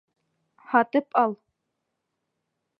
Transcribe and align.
Һатып 0.71 1.19
ал! 1.23 1.37